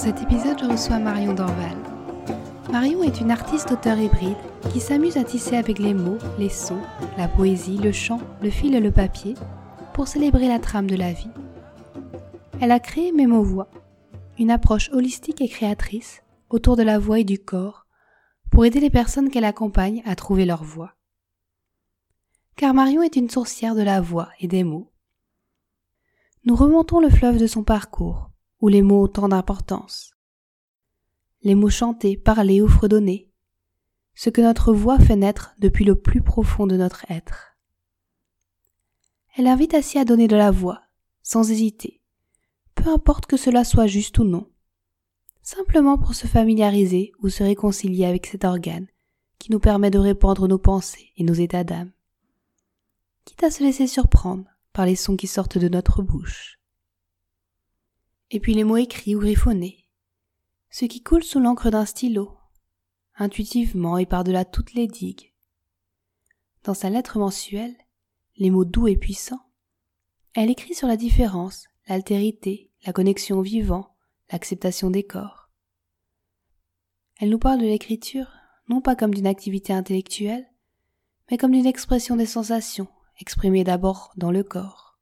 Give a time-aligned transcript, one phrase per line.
[0.00, 1.76] Dans cet épisode, je reçois Marion Dorval.
[2.72, 4.38] Marion est une artiste-auteur hybride
[4.72, 6.80] qui s'amuse à tisser avec les mots, les sons,
[7.18, 9.34] la poésie, le chant, le fil et le papier
[9.92, 11.28] pour célébrer la trame de la vie.
[12.62, 13.68] Elle a créé Mémo-Voix,
[14.38, 17.84] une approche holistique et créatrice autour de la voix et du corps
[18.50, 20.94] pour aider les personnes qu'elle accompagne à trouver leur voix.
[22.56, 24.90] Car Marion est une sourcière de la voix et des mots.
[26.46, 28.29] Nous remontons le fleuve de son parcours,
[28.60, 30.14] où les mots ont tant d'importance.
[31.42, 33.30] Les mots chantés, parlés ou fredonnés,
[34.14, 37.56] ce que notre voix fait naître depuis le plus profond de notre être.
[39.36, 40.82] Elle invite ainsi à donner de la voix,
[41.22, 42.02] sans hésiter,
[42.74, 44.50] peu importe que cela soit juste ou non,
[45.42, 48.88] simplement pour se familiariser ou se réconcilier avec cet organe
[49.38, 51.92] qui nous permet de répandre nos pensées et nos états d'âme,
[53.24, 56.59] quitte à se laisser surprendre par les sons qui sortent de notre bouche.
[58.30, 59.88] Et puis les mots écrits ou griffonnés,
[60.70, 62.36] ceux qui coulent sous l'encre d'un stylo,
[63.16, 65.34] intuitivement et par-delà toutes les digues.
[66.62, 67.76] Dans sa lettre mensuelle,
[68.36, 69.50] les mots doux et puissants,
[70.34, 73.96] elle écrit sur la différence, l'altérité, la connexion vivant,
[74.30, 75.50] l'acceptation des corps.
[77.18, 78.30] Elle nous parle de l'écriture,
[78.68, 80.46] non pas comme d'une activité intellectuelle,
[81.30, 82.88] mais comme d'une expression des sensations,
[83.18, 84.98] exprimées d'abord dans le corps.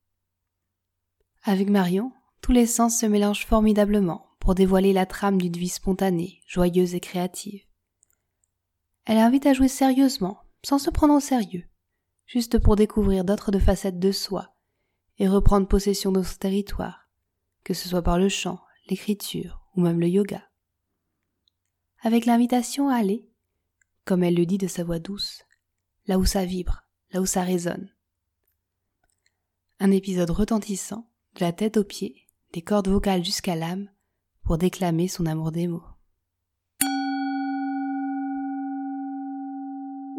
[1.43, 6.41] Avec Marion, tous les sens se mélangent formidablement pour dévoiler la trame d'une vie spontanée,
[6.47, 7.63] joyeuse et créative.
[9.05, 11.65] Elle invite à jouer sérieusement, sans se prendre au sérieux,
[12.27, 14.55] juste pour découvrir d'autres facettes de soi
[15.19, 17.09] et reprendre possession de son territoire,
[17.65, 20.43] que ce soit par le chant, l'écriture ou même le yoga.
[22.03, 23.29] Avec l'invitation à aller,
[24.05, 25.43] comme elle le dit de sa voix douce,
[26.07, 27.91] là où ça vibre, là où ça résonne.
[29.81, 33.89] Un épisode retentissant, de la tête aux pieds, des cordes vocales jusqu'à l'âme,
[34.45, 35.85] pour déclamer son amour des mots.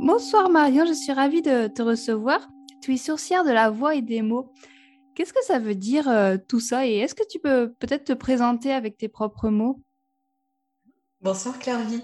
[0.01, 2.47] Bonsoir Marion, je suis ravie de te recevoir.
[2.81, 4.51] Tu es sourcière de la voix et des mots.
[5.15, 6.87] Qu'est-ce que ça veut dire euh, tout ça?
[6.87, 9.81] Et est-ce que tu peux peut-être te présenter avec tes propres mots?
[11.21, 12.03] Bonsoir Claire-Vie.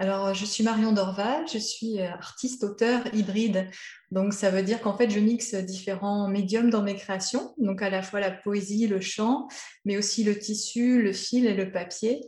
[0.00, 3.68] Alors, je suis Marion Dorval, je suis euh, artiste, auteur hybride.
[4.12, 7.52] Donc, ça veut dire qu'en fait, je mixe différents médiums dans mes créations.
[7.58, 9.48] Donc, à la fois la poésie, le chant,
[9.84, 12.20] mais aussi le tissu, le fil et le papier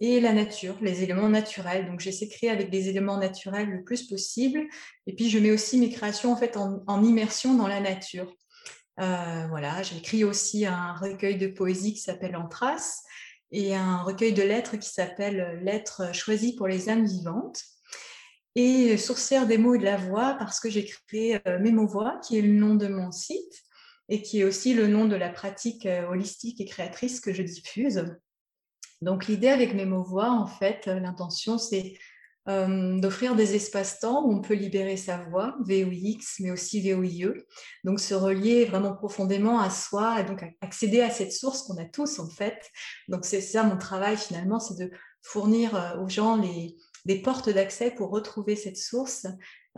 [0.00, 1.86] et la nature, les éléments naturels.
[1.86, 4.60] Donc, j'essaie de créer avec des éléments naturels le plus possible.
[5.06, 8.34] Et puis, je mets aussi mes créations en fait en immersion dans la nature.
[9.00, 13.02] Euh, voilà, j'ai écrit aussi un recueil de poésie qui s'appelle En traces
[13.54, 17.62] et un recueil de lettres qui s'appelle Lettres choisies pour les âmes vivantes.
[18.56, 22.20] Et sourcière des mots et de la voix parce que j'ai créé euh, Mémo Voix,
[22.24, 23.62] qui est le nom de mon site
[24.08, 27.42] et qui est aussi le nom de la pratique euh, holistique et créatrice que je
[27.42, 28.04] diffuse.
[29.02, 31.94] Donc l'idée avec Mémo Voix, en fait, l'intention, c'est
[32.46, 37.32] euh, d'offrir des espaces-temps où on peut libérer sa voix, VOIX, mais aussi VOIE.
[37.84, 41.86] Donc se relier vraiment profondément à soi et donc accéder à cette source qu'on a
[41.86, 42.70] tous en fait.
[43.08, 44.90] Donc c'est ça mon travail finalement, c'est de
[45.22, 49.26] fournir euh, aux gens les, des portes d'accès pour retrouver cette source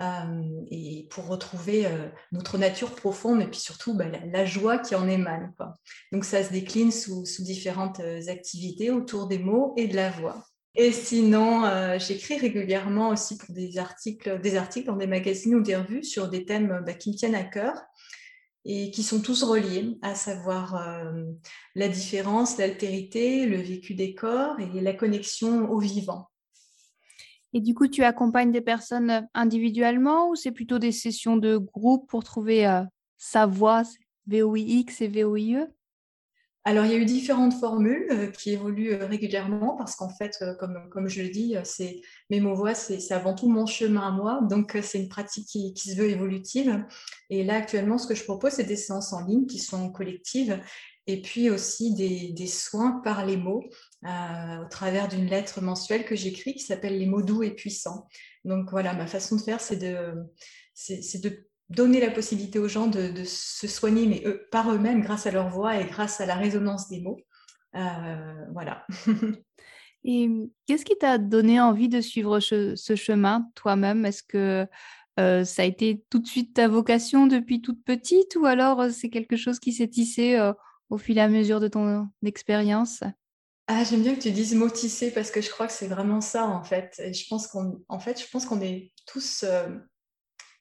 [0.01, 1.87] euh, et pour retrouver
[2.33, 5.55] notre nature profonde et puis surtout bah, la, joie qui en émane.
[5.57, 5.75] Quoi.
[6.11, 10.45] Donc ça se décline sous, sous différentes activités autour des mots et de la voix.
[10.79, 15.63] Et sinon, euh, j'écris régulièrement aussi pour des articles, des articles dans des magazines ou
[15.63, 17.83] des revues sur des thèmes bah, qui me tiennent à cœur
[18.67, 21.25] et qui sont tous reliés, à savoir euh,
[21.75, 26.29] la différence, l'altérité, le vécu des corps et la connexion au vivant.
[27.55, 32.07] Et du coup, tu accompagnes des personnes individuellement ou c'est plutôt des sessions de groupe
[32.07, 32.83] pour trouver euh,
[33.17, 33.83] sa voix,
[34.27, 35.69] VOIX et VOIE
[36.69, 40.37] alors, il y a eu différentes formules euh, qui évoluent euh, régulièrement parce qu'en fait,
[40.43, 44.09] euh, comme, comme je le dis, c'est mes mots voix, c'est avant tout mon chemin
[44.09, 44.41] à moi.
[44.43, 46.85] Donc, c'est une pratique qui, qui, se veut évolutive.
[47.31, 50.61] Et là, actuellement, ce que je propose, c'est des séances en ligne qui sont collectives
[51.07, 53.63] et puis aussi des, soins par les mots
[54.03, 58.09] au travers d'une lettre mensuelle que j'écris qui s'appelle Les mots doux et puissants.
[58.45, 60.17] Donc, voilà, ma façon de faire, c'est de,
[60.75, 65.31] c'est de donner la possibilité aux gens de, se soigner mais par eux-mêmes grâce à
[65.31, 67.19] leur voix et grâce à la résonance des mots.
[67.75, 68.87] Euh, voilà.
[70.09, 70.31] Et
[70.67, 74.07] qu'est-ce qui t'a donné envie de suivre ce, chemin toi-même?
[74.07, 74.65] Est-ce que
[75.17, 79.37] ça a été tout de suite ta vocation depuis toute petite ou alors c'est quelque
[79.37, 80.39] chose qui s'est tissé
[80.91, 83.03] au fil et à mesure de ton expérience?
[83.67, 86.21] Ah, j'aime bien que tu dises mot tissé parce que je crois que c'est vraiment
[86.21, 87.03] ça en fait.
[87.05, 89.45] Et je pense qu'on, en fait, je pense qu'on est tous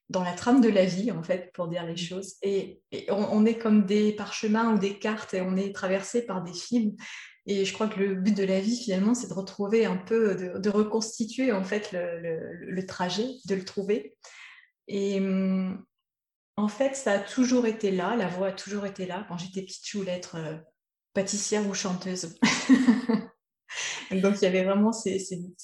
[0.10, 2.36] dans la trame de la vie en fait, pour dire les choses.
[2.42, 6.54] Et, on, est comme des parchemins ou des cartes et on est traversé par des
[6.54, 6.96] films.
[7.48, 10.36] Et je crois que le but de la vie finalement, c'est de retrouver un peu,
[10.36, 14.16] de, reconstituer en fait le, trajet, de le trouver.
[14.88, 15.84] Et hum,
[16.58, 19.26] en fait, ça a toujours été là, la voix a toujours été là.
[19.28, 20.56] Quand j'étais petite, je voulais être euh,
[21.14, 22.36] pâtissière ou chanteuse.
[24.22, 25.20] Donc, il y avait vraiment ces,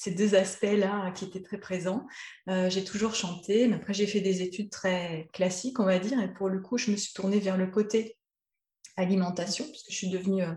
[0.07, 2.07] deux aspects-là qui étaient très présents.
[2.49, 6.19] Euh, j'ai toujours chanté, mais après, j'ai fait des études très classiques, on va dire.
[6.21, 8.17] Et pour le coup, je me suis tournée vers le côté
[8.97, 10.53] alimentation, puisque je suis devenue euh,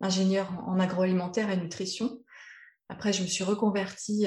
[0.00, 2.22] ingénieure en agroalimentaire et nutrition.
[2.88, 4.26] Après, je me suis reconvertie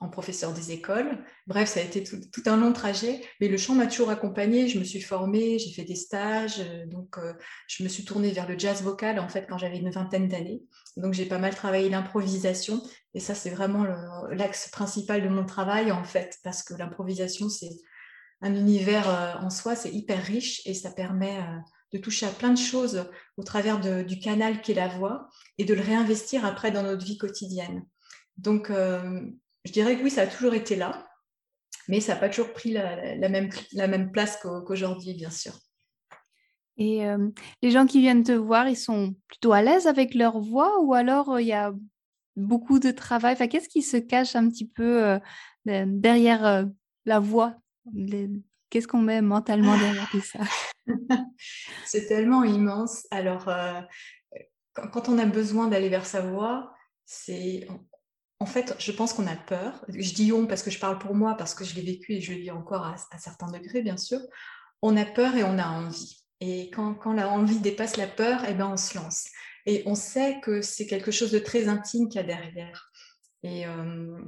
[0.00, 1.24] en professeur des écoles.
[1.46, 4.68] Bref, ça a été tout, un long trajet, mais le chant m'a toujours accompagnée.
[4.68, 7.32] Je me suis formée, j'ai fait des stages, euh, donc euh,
[7.68, 10.62] je me suis tournée vers le jazz vocal en fait quand j'avais une vingtaine d'années.
[10.96, 12.82] Donc j'ai pas mal travaillé l'improvisation
[13.14, 13.84] et ça c'est vraiment
[14.30, 17.70] l'axe principal de mon travail en fait parce que l'improvisation c'est
[18.40, 21.38] un univers euh, en soi, c'est hyper riche et ça permet
[21.92, 25.74] de toucher à plein de choses au travers du canal qu'est la voix et de
[25.74, 27.86] le réinvestir après dans notre vie quotidienne.
[28.36, 28.68] Donc,
[29.64, 31.06] je dirais que oui, ça a toujours été là,
[31.88, 35.54] mais ça n'a pas toujours pris la, même, la même, place qu'aujourd'hui, bien sûr.
[36.76, 37.28] Et euh,
[37.62, 40.94] les gens qui viennent te voir, ils sont plutôt à l'aise avec leur voix ou
[40.94, 41.72] alors euh, il y a
[42.36, 43.34] beaucoup de travail?
[43.34, 45.18] Enfin, Qu'est-ce qui se cache un petit peu euh,
[45.64, 46.66] derrière
[47.06, 47.54] la voix?
[48.70, 50.40] Qu'est-ce qu'on met mentalement derrière tout ça?
[51.86, 53.06] C'est tellement immense.
[53.12, 53.48] Alors,
[54.74, 56.74] quand on a besoin d'aller vers sa voix,
[57.04, 57.68] c'est
[58.40, 59.84] en fait, je pense qu'on a peur.
[59.88, 62.20] Je dis on parce que je parle pour moi, parce que je l'ai vécu et
[62.20, 64.20] je le vis encore à, certains degrés, bien sûr.
[64.82, 66.20] On a peur et on a envie.
[66.40, 69.28] Et quand, la envie dépasse la peur, eh ben, on se lance.
[69.66, 72.90] Et on sait que c'est quelque chose de très intime qu'il y a derrière.
[73.42, 74.18] Et, euh,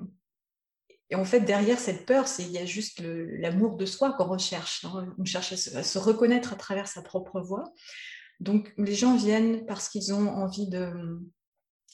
[1.15, 4.85] en fait, derrière cette peur, il y a juste l'amour de soi qu'on recherche.
[4.85, 5.15] Hein.
[5.19, 7.65] On cherche à se, à se, reconnaître à travers sa propre voix.
[8.41, 10.69] Donc, les gens viennent parce qu'ils ont envie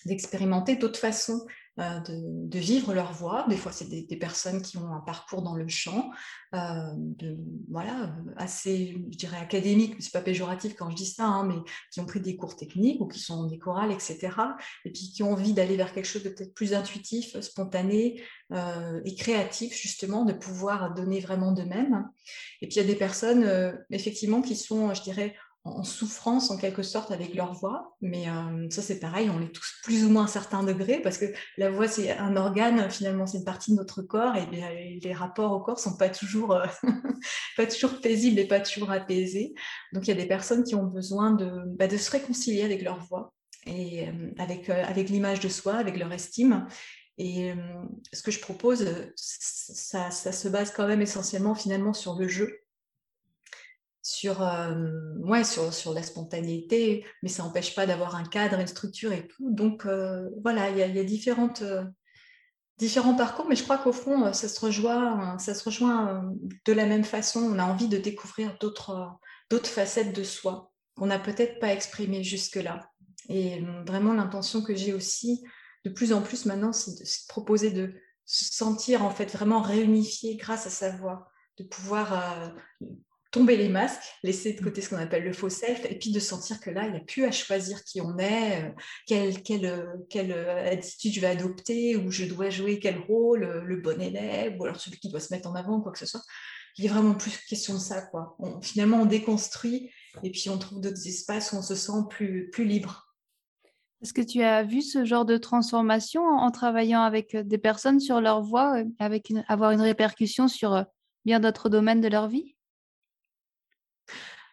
[0.04, 1.46] d'expérimenter d'autres façons
[1.78, 3.46] euh, de, vivre leur voix.
[3.48, 6.10] Des fois, c'est des, personnes qui ont un parcours dans le chant,
[6.54, 6.58] euh,
[6.94, 7.38] de,
[7.70, 11.56] voilà, assez, je dirais, académique, mais c'est pas péjoratif quand je dis ça, hein, mais
[11.90, 14.18] qui ont pris des cours techniques ou qui sont des chorales, etc.
[14.84, 18.22] Et puis qui ont envie d'aller vers quelque chose de peut-être plus intuitif, spontané
[18.52, 22.06] euh, et créatif, justement, de pouvoir donner vraiment d'eux-mêmes.
[22.60, 26.56] Et puis, il y a des personnes, effectivement, qui sont, je dirais, en souffrance en
[26.56, 30.10] quelque sorte avec leur voix, mais euh, ça c'est pareil, on est tous plus ou
[30.10, 31.26] moins à un certain degré parce que
[31.56, 34.46] la voix c'est un organe, finalement c'est une partie de notre corps et
[35.00, 36.66] les, rapports au corps sont pas toujours, euh,
[37.56, 39.54] pas toujours paisibles et pas toujours apaisés.
[39.92, 41.48] Donc il y a des personnes qui ont besoin de,
[41.78, 43.32] bah, de se réconcilier avec leur voix
[43.66, 46.66] et euh, avec, avec l'image de soi, avec leur estime.
[47.18, 47.52] Et
[48.12, 52.61] ce que je propose, ça, ça se base quand même essentiellement finalement sur le jeu
[54.02, 54.74] sur, euh,
[55.18, 59.28] ouais, sur, sur, la spontanéité, mais ça n'empêche pas d'avoir un cadre, une structure et
[59.28, 59.50] tout.
[59.50, 61.84] Donc euh, voilà, il y, a, différentes, euh,
[62.78, 66.32] différents parcours, mais je crois qu'au fond, ça se, rejoint, ça se rejoint
[66.64, 67.40] de la même façon.
[67.40, 69.20] On a envie de découvrir d'autres
[69.64, 72.90] facettes de soi qu'on n'a peut-être pas exprimées jusque-là.
[73.28, 75.44] Et vraiment, l'intention que j'ai aussi,
[75.84, 80.34] de plus en plus maintenant, c'est de, proposer de se sentir en fait vraiment réunifié
[80.36, 82.52] grâce à sa voix, de pouvoir
[83.32, 84.64] tomber les masques, laisser de mm.
[84.64, 86.98] côté ce qu'on appelle le faux self, et puis de sentir que là, il n'y
[86.98, 88.70] a plus à choisir qui on est, euh,
[89.06, 93.64] quelle, quelle, euh, quelle, euh, attitude je vais adopter, ou je dois jouer quel rôle,
[93.66, 96.06] le bon élève, ou alors celui qui doit se mettre en avant, quoi que ce
[96.06, 96.22] soit.
[96.78, 98.02] Il est vraiment plus question de ça.
[98.02, 98.36] Quoi.
[98.62, 99.90] finalement, on déconstruit,
[100.22, 103.08] et puis on trouve d'autres espaces où on se sent plus, plus libre.
[104.02, 108.20] Est-ce que tu as vu ce genre de transformation en, travaillant avec des personnes sur
[108.20, 110.84] leur voix, avec avoir une répercussion sur
[111.24, 112.56] bien d'autres domaines de leur vie?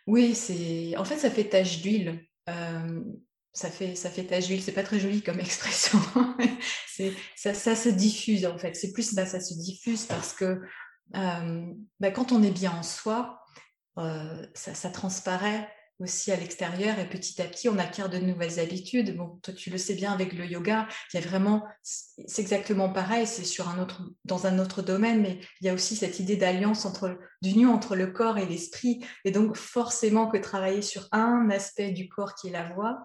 [0.10, 2.20] Oui, c'est en fait ça fait tache d'huile.
[2.50, 3.02] Euh,
[3.54, 4.64] ça fait ça fait tache d'huile.
[4.64, 6.00] C'est pas très joli comme expression.
[7.36, 8.76] ça, se diffuse en fait.
[8.76, 10.62] C'est plus ça, ça se diffuse parce que
[11.16, 13.40] euh, bah, quand on est bien en soi,
[14.00, 19.16] euh, ça, transparaît aussi à l'extérieur et petit à petit on acquiert de nouvelles habitudes.
[19.16, 22.90] Bon, toi tu le sais bien avec le yoga, il y a vraiment, c'est exactement
[22.90, 26.20] pareil, c'est sur un autre, dans un autre domaine, mais il y a aussi cette
[26.20, 31.08] idée d'alliance entre, d'union entre le corps et l'esprit, et donc forcément que travailler sur
[31.12, 32.98] un aspect du corps qui est la voix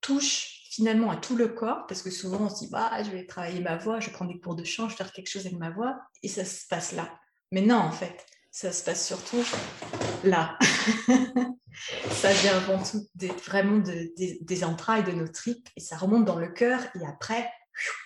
[0.00, 3.26] touche finalement à tout le corps, parce que souvent on se dit, bah, je vais
[3.26, 5.58] travailler ma voix, je prendre des cours de chant, je vais faire quelque chose avec
[5.58, 7.14] ma voix, et ça se passe là.
[7.52, 9.42] Mais non, en fait, ça se passe surtout
[10.22, 10.58] là.
[12.10, 13.04] ça vient avant tout
[13.46, 17.50] vraiment des entrailles de nos tripes, et ça remonte dans le cœur, et après,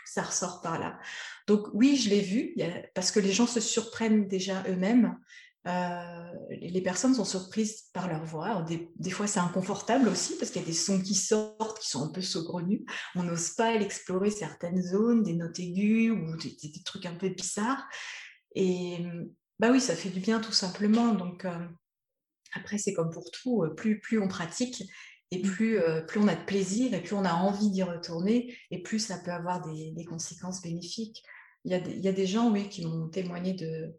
[0.06, 0.98] ça ressort par là.
[1.46, 2.56] Donc oui, je l'ai vu,
[2.94, 5.18] parce que les gens se surprennent déjà eux-mêmes.
[5.66, 8.64] Euh, les personnes sont surprises par leur voix.
[8.68, 12.04] Des, fois, c'est inconfortable aussi parce qu'il y a des sons qui sortent qui sont
[12.04, 12.82] un peu saugrenus.
[13.16, 17.30] On n'ose pas aller explorer certaines zones, des notes aiguës ou des, trucs un peu
[17.30, 17.84] bizarres.
[18.54, 19.04] Et
[19.58, 21.14] bah oui, ça fait du bien tout simplement.
[21.14, 21.66] Donc euh,
[22.54, 24.84] après, c'est comme pour tout, euh, plus, plus on pratique
[25.32, 28.80] et plus, plus on a de plaisir et plus on a envie d'y retourner et
[28.80, 31.24] plus ça peut avoir des, conséquences bénéfiques.
[31.64, 33.92] Il y, a des, il y a des gens, oui, qui m'ont témoigné de,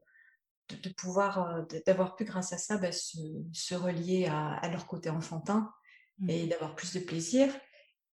[0.76, 5.72] de, pouvoir, euh, d'avoir pu grâce à ça bah, se, relier à, leur côté enfantin
[6.20, 6.30] mmh.
[6.30, 7.50] et d'avoir plus de plaisir.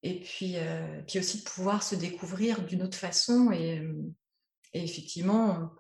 [0.03, 3.83] Et puis, euh, puis aussi de pouvoir se découvrir d'une autre façon et,
[4.73, 5.71] effectivement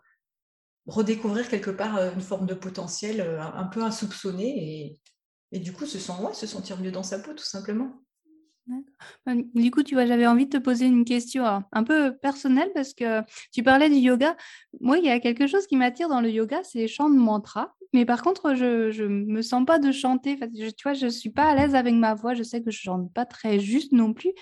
[0.86, 4.98] redécouvrir quelque part euh, une forme de potentiel un peu insoupçonné et,
[5.52, 8.04] et du coup se, sent, ouais, se sentir mieux dans sa peau tout simplement.
[9.26, 12.70] Bah, du coup, tu vois, j'avais envie de te poser une question un peu personnelle
[12.74, 13.22] parce que
[13.52, 14.36] tu parlais du yoga.
[14.80, 17.18] Moi, il y a quelque chose qui m'attire dans le yoga, c'est les chants de
[17.18, 17.74] mantra.
[17.92, 20.38] Mais par contre, je ne me sens pas de chanter.
[20.38, 22.34] tu vois, je ne suis pas à l'aise avec ma voix.
[22.34, 24.32] Je sais que je ne chante pas très juste non plus.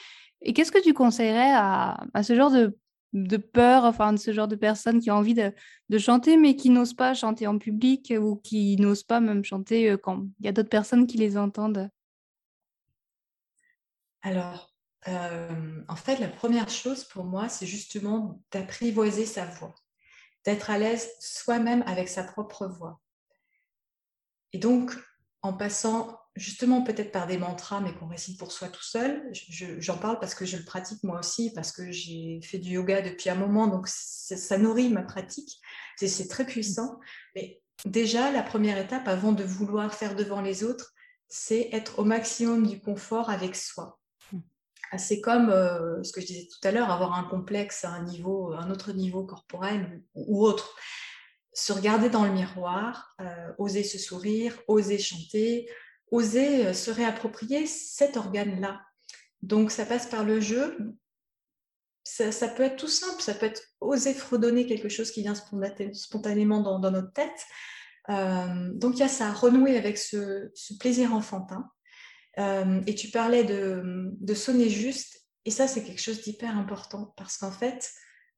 [0.41, 2.77] Et qu'est-ce que tu conseillerais à, ce genre de,
[3.13, 5.53] de, peur, enfin, de ce genre de personnes qui ont envie de,
[5.89, 9.91] de chanter, mais qui n'osent pas chanter en public ou qui n'osent pas même chanter
[9.91, 11.91] euh, quand il y a d'autres personnes qui les entendent
[14.23, 14.73] alors,
[15.07, 19.75] en fait, la première chose pour moi, c'est justement d'apprivoiser sa voix,
[20.45, 23.01] d'être à l'aise soi-même avec sa propre voix.
[24.53, 24.93] Et donc,
[25.43, 29.23] en passant justement peut-être par des mantras, mais qu'on récite pour soi tout seul,
[29.79, 33.03] j'en parle parce que je le pratique moi aussi, parce que j'ai fait du yoga
[33.03, 35.61] depuis un moment, donc ça nourrit ma pratique,
[35.97, 36.99] c'est très puissant.
[37.35, 40.95] Mais déjà, la première étape, avant de vouloir faire devant les autres,
[41.29, 43.99] c'est être au maximum du confort avec soi.
[44.99, 48.05] C'est comme euh, ce que je disais tout à l'heure, avoir un complexe à un
[48.05, 50.77] niveau, un autre niveau corporel ou, autre.
[51.55, 55.71] Se regarder dans le miroir, euh, oser se sourire, oser chanter,
[56.13, 58.81] oser euh, se réapproprier cet organe-là.
[59.43, 60.79] Donc ça passe par le jeu.
[62.05, 66.61] Ça, peut être tout simple, ça peut être oser fredonner quelque chose qui vient spontanément
[66.61, 67.47] dans, notre tête.
[68.09, 71.71] donc il y a ça, renouer avec ce plaisir enfantin.
[72.39, 77.37] Euh, et tu parlais de, sonner juste, et ça c'est quelque chose d'hyper important parce
[77.37, 77.91] qu'en fait,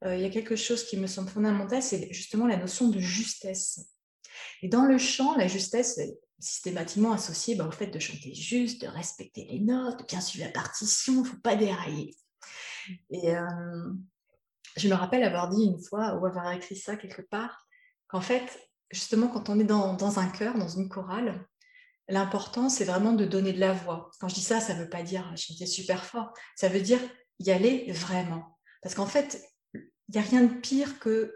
[0.05, 2.99] euh, il y a quelque chose qui me semble fondamental, c'est justement la notion de
[2.99, 3.81] justesse.
[4.63, 6.01] Et dans le chant, la justesse
[6.39, 10.47] systématiquement associée bah, au fait de chanter juste, de respecter les notes, de bien suivre
[10.47, 12.15] la partition, il ne faut pas dérailler.
[13.11, 13.93] Et euh,
[14.77, 17.67] je me rappelle avoir dit une fois, ou avoir écrit ça quelque part,
[18.09, 18.59] qu'en fait,
[18.91, 21.47] justement, quand on est dans un chœur, dans une chorale,
[22.09, 24.11] l'important, c'est vraiment de donner de la voix.
[24.21, 26.33] Quand je dis ça, ça ne veut pas dire chanter super fort.
[26.57, 27.01] Ça veut dire
[27.39, 28.59] y aller vraiment.
[28.83, 29.43] Parce qu'en fait,
[29.75, 29.83] il
[30.15, 31.35] n'y a rien de pire que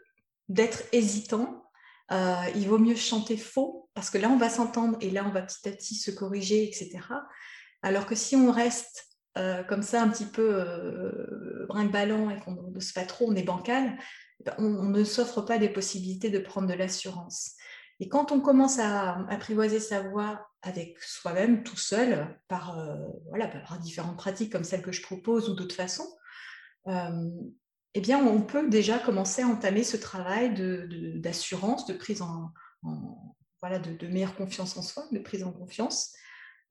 [0.49, 1.68] d'être hésitant.
[2.11, 5.31] Euh, il vaut mieux chanter faux, parce que là, on va s'entendre et là, on
[5.31, 7.01] va petit à petit se corriger, etc.
[7.83, 12.71] Alors que si on reste euh, comme ça, un petit peu euh, brinque-ballant et qu'on
[12.75, 13.97] ne se fait trop, on est bancal,
[14.59, 17.55] on ne s'offre pas des possibilités de prendre de l'assurance.
[18.01, 22.97] Et quand on commence à apprivoiser sa voix avec soi-même, tout seul, par, euh,
[23.29, 26.09] voilà, par différentes pratiques comme celles que je propose ou d'autres façons,
[27.95, 30.55] eh bien, on peut déjà commencer à entamer ce travail
[31.21, 32.53] d'assurance, de, prise en,
[33.61, 36.15] voilà, de, meilleure confiance en soi, de prise en confiance.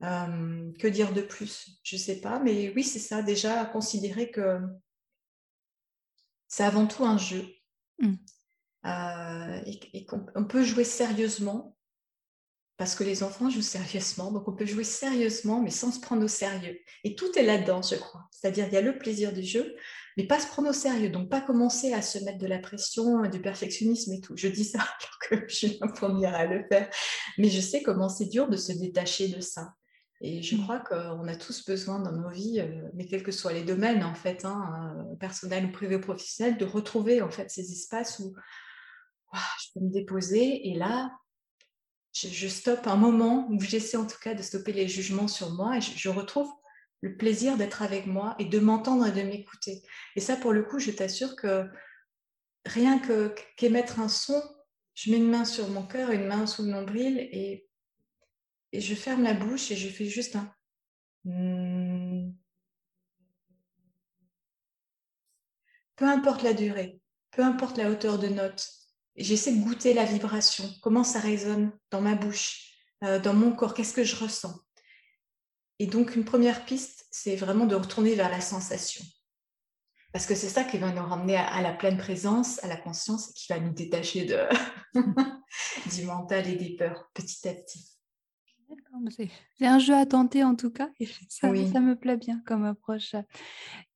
[0.04, 1.80] Euh, que dire de plus?
[1.84, 4.60] Je ne sais pas, mais oui, c'est ça, déjà considérer que
[6.48, 7.46] c'est avant tout un jeu.
[8.00, 8.14] Mmh.
[8.86, 9.62] Euh,
[9.94, 11.77] et, qu'on peut jouer sérieusement,
[12.78, 16.24] parce que les enfants jouent sérieusement, donc on peut jouer sérieusement, mais sans se prendre
[16.24, 16.80] au sérieux.
[17.04, 18.30] Et tout est là-dedans, je crois.
[18.32, 19.76] C'est-à-dire, il y a le plaisir du jeu,
[20.16, 23.24] mais pas se prendre au sérieux, donc pas commencer à se mettre de la pression,
[23.24, 24.38] du perfectionnisme et tout.
[24.38, 26.88] Je dis ça alors que je suis la première à le faire,
[27.40, 29.74] mais je sais comment c'est dur de se détacher de ça.
[30.22, 30.64] Et je mmh.
[30.64, 34.04] crois qu'on a tous besoin dans nos vies, euh, mais quels que soient les domaines,
[34.04, 38.20] en fait, hein, euh, personnel ou privé ou professionnel, de retrouver en fait ces espaces
[38.20, 38.36] où
[39.34, 41.12] je peux me déposer et là,
[42.26, 45.78] je, stoppe un moment où j'essaie en tout cas de stopper les jugements sur moi
[45.78, 46.50] et je, retrouve
[47.02, 49.84] le plaisir d'être avec moi et de m'entendre et de m'écouter.
[50.16, 51.70] Et ça, pour le coup, je t'assure que
[52.66, 53.00] rien
[53.56, 54.42] qu'émettre un son,
[54.96, 57.68] je mets une main sur mon cœur, une main sous le nombril et
[58.74, 60.52] je ferme la bouche et je fais juste un...
[65.96, 67.00] peu importe la durée,
[67.32, 68.77] peu importe la hauteur de note,
[69.18, 73.74] j'essaie de goûter la vibration, comment ça résonne dans ma bouche, euh, dans mon corps,
[73.74, 74.56] qu'est-ce que je ressens.
[75.80, 79.04] Et donc, une première piste, c'est vraiment de retourner vers la sensation.
[80.14, 83.30] Parce que c'est ça qui va nous ramener à, la pleine présence, à la conscience,
[83.30, 84.26] et qui va nous détacher
[84.96, 87.97] du mental et des peurs petit à petit.
[89.58, 90.90] C'est un jeu à tenter en tout cas.
[91.30, 93.16] ça, ça, me plaît bien comme approche.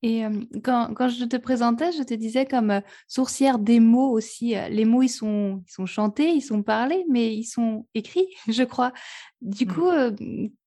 [0.02, 0.24] Et
[0.64, 4.56] quand, quand, je te présentais, je te disais comme sourcière des mots aussi.
[4.70, 8.64] Les mots, ils sont, ils sont chantés, ils sont parlés, mais ils sont écrits, je
[8.64, 8.94] crois.
[9.42, 9.74] Du mmh.
[9.74, 9.90] coup,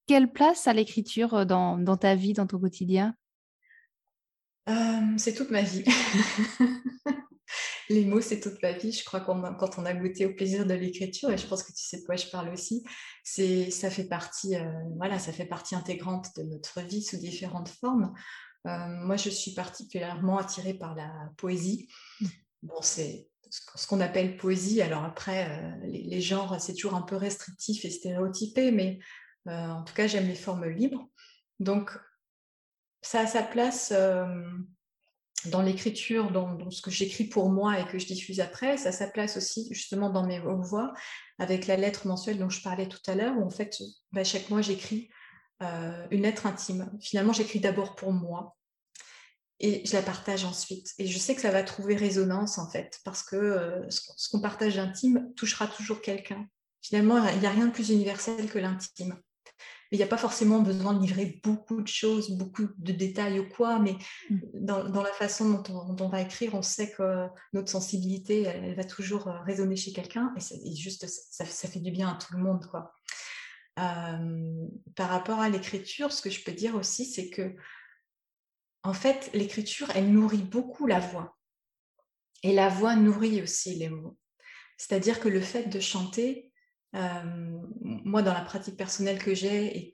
[0.07, 3.15] quelle place a l'écriture dans, dans, ta vie, dans ton quotidien?
[5.17, 5.85] C'est toute ma vie.
[7.89, 8.93] les mots, c'est toute ma vie.
[8.93, 11.73] Je crois qu'on quand on a goûté au plaisir de l'écriture, et je pense que
[11.73, 12.85] tu sais de quoi je parle aussi,
[13.23, 17.69] c'est ça fait partie, euh, voilà, ça fait partie intégrante de notre vie sous différentes
[17.69, 18.13] formes.
[18.67, 21.89] Euh, moi, je suis particulièrement attirée par la poésie.
[22.21, 22.27] Mmh.
[22.63, 24.81] Bon, c'est ce qu'on appelle poésie.
[24.81, 28.99] Alors après, euh, les, genres, c'est toujours un peu restrictif et stéréotypé, mais
[29.47, 31.07] en tout cas, j'aime les formes libres.
[31.61, 31.91] Donc,
[33.03, 33.93] ça a sa place
[35.47, 39.09] dans l'écriture, dans, ce que j'écris pour moi et que je diffuse après, ça a
[39.09, 40.93] place aussi justement dans mes voix,
[41.39, 43.77] avec la lettre mensuelle dont je parlais tout à l'heure, où en fait,
[44.13, 45.09] bah, chaque mois, j'écris
[45.63, 46.91] euh, une lettre intime.
[47.01, 48.57] Finalement, j'écris d'abord pour moi
[49.61, 50.93] et je la partage ensuite.
[50.99, 54.41] Et je sais que ça va trouver résonance en fait, parce que euh, ce qu'on
[54.41, 56.47] partage intime touchera toujours quelqu'un.
[56.83, 59.19] Finalement, il n'y a rien de plus universel que l'intime
[59.91, 63.49] il n'y a pas forcément besoin de livrer beaucoup de choses, beaucoup de détails ou
[63.49, 63.97] quoi, mais
[64.31, 64.39] mm.
[64.55, 69.29] dans, la façon dont on, va écrire, on sait que notre sensibilité, elle, va toujours
[69.29, 72.67] euh, résonner chez quelqu'un et, juste, ça, fait du bien à tout le monde.
[72.67, 72.93] Quoi.
[73.79, 77.55] Euh, par rapport à l'écriture, ce que je peux dire aussi, c'est que
[78.85, 81.39] en fait, l'écriture, elle nourrit beaucoup la voix.
[82.43, 84.19] Et la voix nourrit aussi les mots.
[84.77, 86.53] C'est-à-dire que le fait de chanter,
[87.83, 89.93] moi, dans la pratique personnelle que j'ai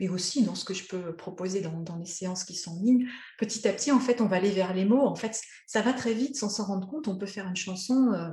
[0.00, 3.06] et, aussi dans ce que je peux proposer dans, les séances qui sont en ligne,
[3.38, 5.06] petit à petit, en fait, on va aller vers les mots.
[5.06, 7.06] En fait, ça va très vite sans s'en rendre compte.
[7.06, 8.12] On peut faire une chanson.
[8.12, 8.30] Euh,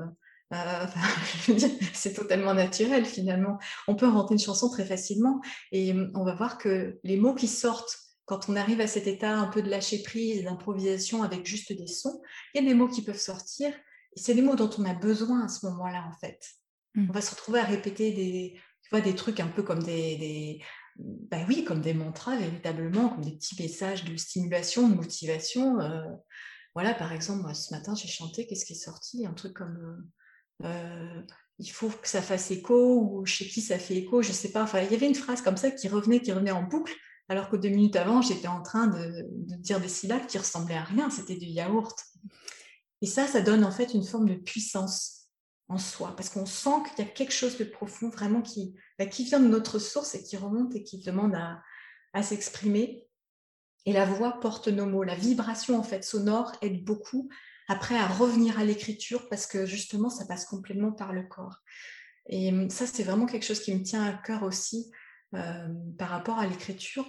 [0.55, 0.85] euh,
[1.93, 3.59] c'est totalement naturel finalement.
[3.87, 5.41] On peut inventer une chanson très facilement
[5.71, 7.95] et on va voir que les mots qui sortent
[8.25, 11.85] quand on arrive à cet état un peu de lâcher prise, d'improvisation avec juste des
[11.85, 12.19] sons,
[12.55, 13.71] il y a des mots qui peuvent sortir
[14.15, 16.39] c'est les mots dont on a besoin à ce moment-là en fait.
[16.95, 17.07] Mmh.
[17.09, 20.17] On va se retrouver à répéter des, tu vois, des trucs un peu comme des,
[20.17, 20.61] des
[20.99, 25.79] bah oui, comme des mantras véritablement, comme des petits messages de stimulation, de motivation.
[25.79, 26.03] Euh,
[26.75, 29.25] voilà, par exemple, moi, ce matin, j'ai chanté, qu'est-ce qui est sorti?
[29.25, 30.09] Un truc comme
[30.63, 31.21] euh, euh,
[31.57, 34.63] il faut que ça fasse écho, ou chez qui ça fait écho, je sais pas.
[34.63, 36.93] Enfin, il y avait une phrase comme ça qui revenait, qui revenait en boucle,
[37.29, 40.75] alors que deux minutes avant, j'étais en train de, de, dire des syllabes qui ressemblaient
[40.75, 41.97] à rien, c'était du yaourt.
[43.01, 45.18] Et ça, ça donne en fait une forme de puissance
[45.69, 49.05] en soi, parce qu'on sent qu'il y a quelque chose de profond vraiment qui, bah,
[49.05, 53.07] vient de notre source et qui remonte et qui demande à, s'exprimer.
[53.85, 55.03] Et la voix porte nos mots.
[55.03, 57.29] La vibration en fait sonore aide beaucoup
[57.67, 61.59] après à revenir à l'écriture parce que justement ça passe complètement par le corps.
[62.27, 64.91] Et hum, ça c'est vraiment quelque chose qui me tient à cœur aussi
[65.35, 65.67] euh,
[65.99, 67.05] par rapport à l'écriture,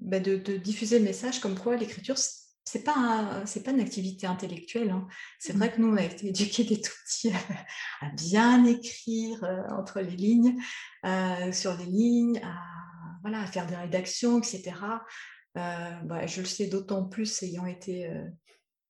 [0.00, 2.18] bah, de, de, diffuser le message comme quoi l'écriture
[2.64, 4.90] c'est pas c'est pas une activité intellectuelle.
[4.90, 5.06] Hein.
[5.38, 5.72] C'est vrai mmh.
[5.72, 7.32] que nous on a été éduqués des tout petits
[8.00, 10.60] à, bien écrire euh, entre les lignes,
[11.04, 12.62] euh, sur les lignes, à
[13.22, 14.72] voilà à faire des rédactions, etc.
[15.56, 18.10] Euh, bah, je le sais d'autant plus ayant été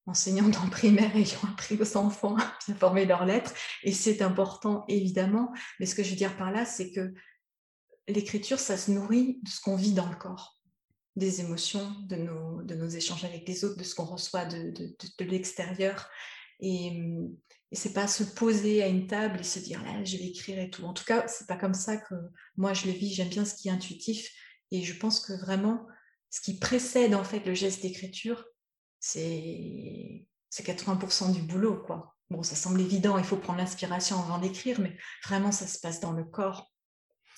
[0.07, 4.85] enseignante en primaire ayant appris aux enfants à bien former leurs lettres et c'est important
[4.89, 5.53] évidemment.
[5.79, 7.15] Mais ce que je veux dire par là, c'est que
[8.09, 10.60] l'écriture ça se nourrit de ce qu'on vit dans le corps
[11.17, 16.09] des émotions, de nos, échanges avec les autres, de ce qu'on reçoit de, l'extérieur.
[16.61, 16.89] Et,
[17.73, 20.59] et c'est pas se poser à une table et se dire là, je vais écrire
[20.59, 20.85] et tout.
[20.85, 22.15] En tout cas, c'est pas comme ça que
[22.57, 23.15] moi je le vis.
[23.15, 24.31] J'aime bien ce qui est intuitif
[24.71, 25.87] et je pense que vraiment
[26.31, 28.45] ce qui précède en fait le geste d'écriture,
[28.99, 32.17] c'est 80% du boulot quoi.
[32.31, 35.99] Bon, ça semble évident, il faut prendre l'inspiration avant d'écrire, mais vraiment ça se passe
[35.99, 36.73] dans le corps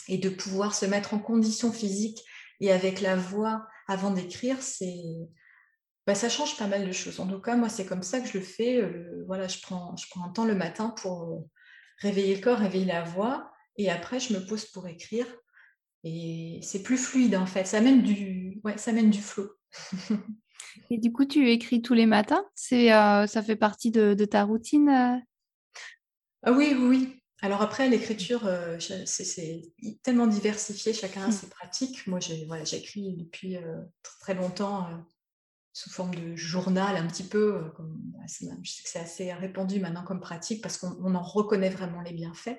[0.08, 2.18] et de pouvoir se mettre en condition physique
[2.62, 5.02] et avec la voix avant d'écrire, c'est
[6.06, 7.20] bah, ça change pas mal de choses.
[7.20, 8.80] En tout cas, moi, c'est comme ça que je le fais.
[8.80, 11.48] Euh, voilà, je prends, je prends un temps le matin pour euh,
[11.98, 15.26] réveiller le corps, réveiller la voix, et après, je me pose pour écrire.
[16.04, 17.64] Et c'est plus fluide en fait.
[17.64, 19.50] Ça mène du, ouais, ça mène du flow.
[20.90, 22.44] et du coup, tu écris tous les matins?
[22.54, 25.22] C'est, euh, ça fait partie de, de ta routine.
[26.44, 29.62] Ah oui, oui, alors après, l'écriture, euh, c'est
[30.04, 31.32] tellement diversifié, chacun a mmh.
[31.32, 32.06] ses pratiques.
[32.06, 33.80] Moi, j'écris depuis euh,
[34.20, 34.96] très longtemps, euh,
[35.72, 37.64] sous forme de journal un petit peu.
[37.80, 42.00] Bah, je sais que c'est assez répandu maintenant comme pratique parce qu'on en reconnaît vraiment
[42.00, 42.58] les bienfaits.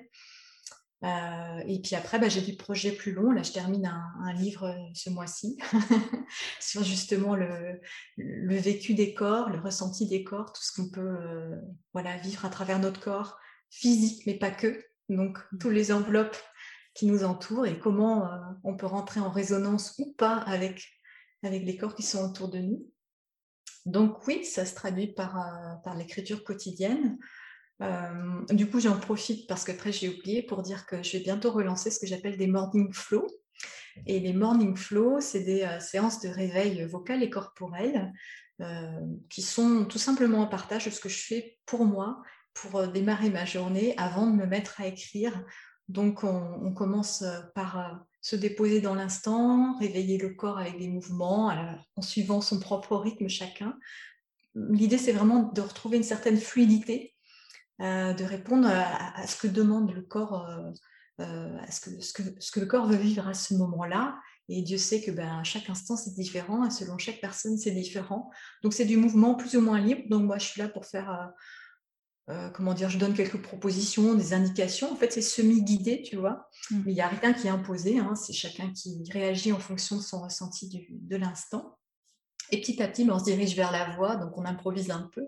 [1.66, 3.30] Et puis après, bah, j'ai des projets plus longs.
[3.30, 5.58] Là, je termine un, livre ce mois-ci
[6.60, 7.78] sur justement le,
[8.16, 11.18] vécu des corps, le ressenti des corps, tout ce qu'on peut
[11.92, 13.38] voilà, vivre à travers notre corps
[13.74, 14.84] physique, mais pas que.
[15.08, 15.58] Donc, mmh.
[15.58, 16.36] tous les enveloppes
[16.94, 18.30] qui nous entourent et comment
[18.62, 20.86] on peut rentrer en résonance ou pas avec,
[21.42, 22.86] avec les corps qui sont autour de nous.
[23.84, 25.36] Donc oui, ça se traduit par,
[25.82, 27.18] par l'écriture quotidienne.
[27.82, 31.24] Euh, du coup, j'en profite parce que très j'ai oublié pour dire que je vais
[31.24, 33.26] bientôt relancer ce que j'appelle des morning flow.
[34.06, 38.12] Et les morning flow, c'est des euh, séances de réveil vocal et corporel
[38.60, 42.22] euh, qui sont tout simplement en partage de ce que je fais pour moi
[42.54, 45.44] pour démarrer ma journée avant de me mettre à écrire.
[45.88, 51.52] Donc, on, commence par se déposer dans l'instant, réveiller le corps avec des mouvements
[51.96, 53.76] en suivant son propre rythme chacun.
[54.54, 57.14] L'idée, c'est vraiment de retrouver une certaine fluidité
[57.80, 60.70] euh, de répondre à, ce que demande le corps, euh,
[61.20, 64.16] euh, à ce que, le corps veut vivre à ce moment-là.
[64.48, 68.30] Et Dieu sait que ben, chaque instant, c'est différent, et selon chaque personne, c'est différent.
[68.62, 70.02] Donc, c'est du mouvement plus ou moins libre.
[70.08, 71.32] Donc, moi, je suis là pour faire,
[72.54, 74.92] comment dire, je donne quelques propositions, des indications.
[74.92, 76.48] En fait, c'est semi-guidé, tu vois.
[76.70, 76.82] Mmh.
[76.86, 77.98] Mais il n'y a rien qui est imposé.
[77.98, 78.14] Hein.
[78.14, 81.78] C'est chacun qui réagit en fonction de son ressenti de l'instant.
[82.50, 85.08] Et petit à petit, ben, on se dirige vers la voix, donc on improvise un
[85.12, 85.26] peu.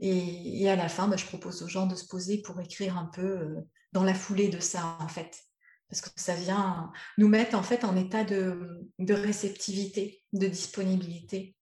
[0.00, 3.06] Et, à la fin, bah, je propose aux gens de se poser pour écrire un
[3.06, 3.60] peu euh,
[3.92, 5.38] dans la foulée de ça, en fait.
[5.88, 11.54] Parce que ça vient nous mettre en fait en état de, réceptivité, de disponibilité.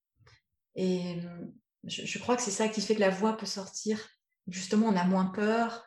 [0.76, 1.16] Et
[1.84, 3.98] je, crois que c'est ça qui fait que la voix peut sortir.
[4.48, 5.84] Justement, on a moins peur.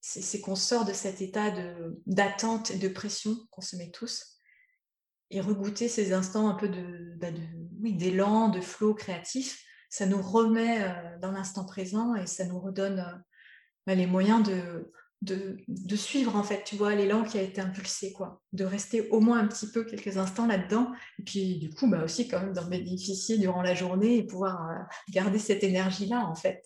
[0.00, 1.52] C'est qu'on sort de cet état
[2.06, 4.38] d'attente et de pression qu'on se met tous
[5.30, 10.82] et regoûter ces instants un peu de, bah, d'élan, de flot créatif ça nous remet
[10.82, 13.18] euh, dans l'instant présent et ça nous redonne euh,
[13.86, 14.92] bah, les moyens de,
[15.22, 19.38] de, suivre en fait, tu l'élan qui a été impulsé, quoi, de rester au moins
[19.38, 22.66] un petit peu quelques instants là-dedans, et puis du coup, bah, aussi quand même d'en
[22.66, 24.74] bénéficier durant la journée et pouvoir euh,
[25.10, 26.62] garder cette énergie-là, en fait.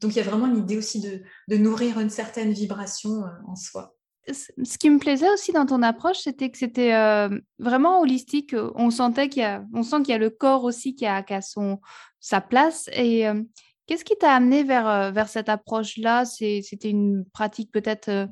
[0.00, 3.94] Donc il y a vraiment une idée aussi de, nourrir une certaine vibration en soi
[4.32, 7.28] ce qui me plaisait aussi dans ton approche, c'était que c'était euh,
[7.58, 8.54] vraiment holistique.
[8.74, 11.24] On sentait qu'il y a, on sent qu'il y a le corps aussi qui a,
[11.42, 11.80] son,
[12.20, 12.88] sa place.
[12.94, 13.42] Et euh,
[13.86, 16.24] qu'est-ce qui t'a amené vers, euh, vers cette approche-là?
[16.24, 18.28] C'était une pratique peut-être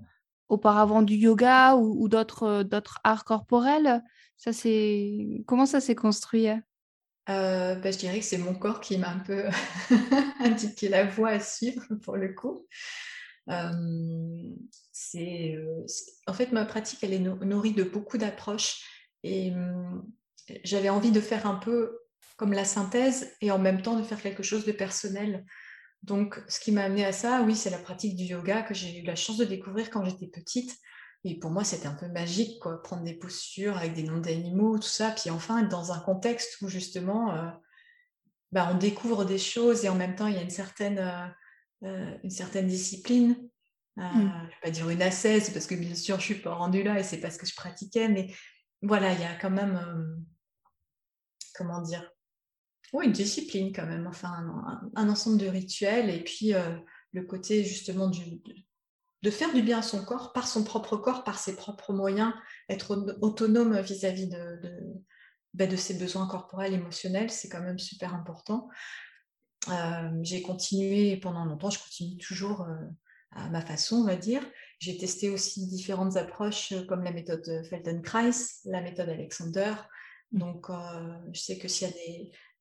[0.49, 4.03] auparavant du yoga ou, d'autres, d'autres arts corporels?
[4.37, 5.43] Ça, c'est...
[5.47, 6.49] Comment ça s'est construit?
[7.27, 9.45] Bah, je dirais que c'est mon corps qui m'a un peu
[10.41, 12.67] indiqué la voie à suivre pour le coup.
[13.49, 14.51] Euh,
[14.93, 15.57] c'est,
[16.27, 18.85] en fait, ma pratique, elle est nourrie de beaucoup d'approches
[19.23, 19.53] et
[20.65, 21.99] j'avais envie de faire un peu
[22.37, 25.45] comme la synthèse et en même temps de faire quelque chose de personnel.
[26.03, 28.99] Donc, ce qui m'a amené à ça, oui, c'est la pratique du yoga que j'ai
[28.99, 30.77] eu la chance de découvrir quand j'étais petite.
[31.25, 34.79] Et pour moi, c'était un peu magique, quoi, prendre des postures avec des noms d'animaux,
[34.79, 37.51] tout ça, puis enfin être dans un contexte où justement, euh,
[38.51, 40.99] bah, on découvre des choses et en même temps, il y a une certaine,
[41.85, 43.37] euh, une certaine discipline.
[43.99, 44.15] Euh, mmh.
[44.15, 46.55] Je ne vais pas dire une ascèse, parce que bien sûr, je ne suis pas
[46.55, 48.33] rendue là et c'est parce que je pratiquais, mais
[48.81, 50.17] voilà, il y a quand même, euh,
[51.55, 52.11] comment dire,
[52.93, 56.77] oui, une discipline quand même, enfin, un, ensemble de rituels et puis euh,
[57.13, 58.43] le côté justement du,
[59.23, 62.33] de, faire du bien à son corps, par son propre corps, par ses propres moyens,
[62.69, 64.29] être autonome vis-à-vis
[65.55, 68.69] ben, de, ses besoins corporels, émotionnels, c'est quand même super important.
[70.23, 72.67] j'ai continué pendant longtemps, je continue toujours
[73.35, 74.43] à ma façon, on va dire.
[74.79, 78.31] J'ai testé aussi différentes approches euh, comme la méthode Feldenkrais,
[78.65, 79.75] la méthode Alexander.
[80.33, 81.95] Donc, euh, je sais que s'il y a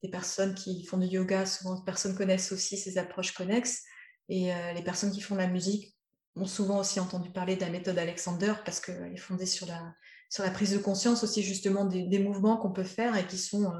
[0.03, 3.83] des, personnes qui font du yoga, souvent personnes connaissent aussi ces approches connexes.
[4.29, 5.95] Et euh, les personnes qui font de la musique
[6.35, 9.93] ont souvent aussi entendu parler de la méthode Alexander parce qu'elle est fondée sur la,
[10.29, 13.71] sur la prise de conscience aussi justement des, mouvements qu'on peut faire et qui sont,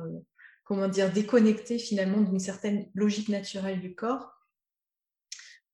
[0.65, 4.41] comment dire, déconnectés finalement d'une certaine logique naturelle du corps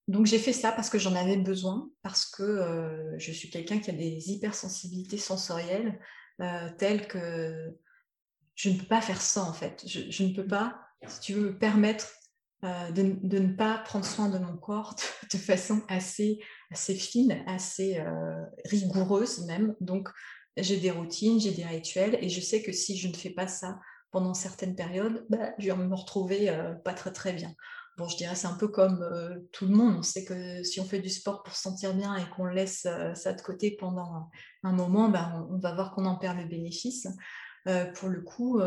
[0.07, 3.79] donc j'ai fait ça parce que j'en avais besoin, parce que euh, je suis quelqu'un
[3.79, 5.99] qui a des hypersensibilités sensorielles
[6.41, 7.75] euh, telles que
[8.55, 9.83] je ne peux pas faire ça en fait.
[9.85, 12.09] Je, ne peux pas, si tu veux, me permettre
[12.63, 14.95] euh, de, ne pas prendre soin de mon corps
[15.33, 16.39] de, façon assez,
[16.71, 18.03] assez fine, assez
[18.65, 19.75] rigoureuse même.
[19.79, 20.09] Donc
[20.57, 23.47] j'ai des routines, j'ai des rituels et je sais que si je ne fais pas
[23.47, 23.79] ça
[24.11, 26.51] pendant certaines périodes, bah, je vais me retrouver
[26.83, 27.53] pas très très bien.
[27.97, 29.95] Bon, je dirais c'est un peu comme euh, tout le monde.
[29.97, 32.85] On sait que si on fait du sport pour se sentir bien et qu'on laisse
[32.85, 34.29] euh, ça de côté pendant
[34.61, 37.07] un moment, ben, on, va voir qu'on en perd le bénéfice.
[37.95, 38.59] Pour le coup,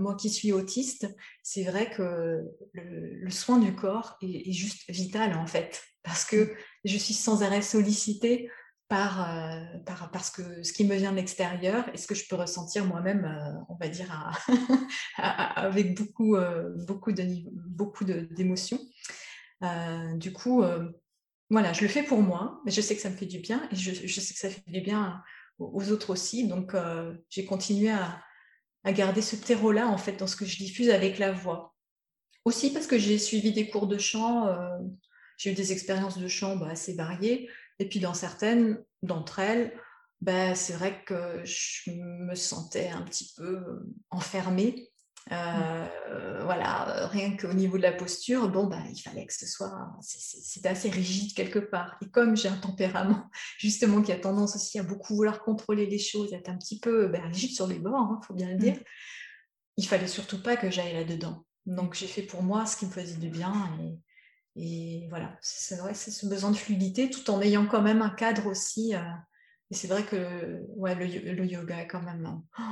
[0.00, 1.06] moi qui suis autiste,
[1.42, 2.42] c'est vrai que
[2.72, 6.52] le, soin du corps est, est, juste vital en fait, parce que
[6.84, 8.50] je suis sans arrêt sollicitée
[8.88, 12.26] par, euh, par, parce que ce qui me vient de l'extérieur et ce que je
[12.26, 14.32] peux ressentir moi-même, euh, on va dire,
[15.18, 17.24] avec beaucoup, euh, beaucoup, de,
[17.68, 18.80] beaucoup d'émotions.
[20.14, 20.64] du coup,
[21.50, 23.68] voilà, je le fais pour moi, mais je sais que ça me fait du bien
[23.70, 25.22] et je, je sais que ça fait du bien
[25.58, 26.46] aux autres aussi.
[26.48, 26.74] Donc,
[27.28, 28.22] j'ai continué à,
[28.88, 31.74] à, garder ce terreau-là, en fait, dans ce que je diffuse avec la voix.
[32.44, 34.48] Aussi parce que j'ai suivi des cours de chant,
[35.36, 37.48] j'ai eu des expériences de chant bah, assez variées.
[37.78, 39.72] Et puis dans certaines d'entre elles,
[40.20, 43.62] ben, c'est vrai que je me sentais un petit peu
[44.10, 44.87] enfermée.
[45.30, 49.90] Euh, voilà, rien qu'au niveau de la posture, bon, ben, il fallait que ce soit,
[50.00, 51.96] c'était assez rigide quelque part.
[52.02, 55.98] Et comme j'ai un tempérament, justement, qui a tendance aussi à beaucoup vouloir contrôler les
[55.98, 58.56] choses, être un petit peu ben, rigide sur les bords, il hein, faut bien le
[58.56, 58.84] dire, mm.
[59.76, 61.44] il fallait surtout pas que j'aille là-dedans.
[61.66, 63.98] Donc j'ai fait pour moi ce qui me faisait du bien et,
[64.60, 68.10] et voilà, c'est vrai, c'est ce besoin de fluidité tout en ayant quand même un
[68.10, 68.94] cadre aussi.
[68.94, 69.00] Euh,
[69.70, 72.42] et c'est vrai que ouais, le, yoga est quand même.
[72.58, 72.62] Oh,